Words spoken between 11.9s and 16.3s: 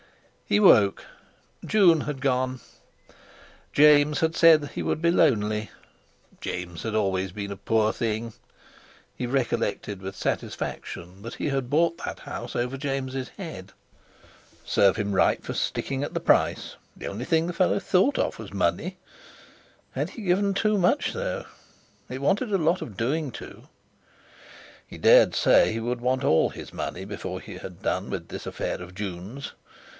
that house over James's head. Serve him right for sticking at the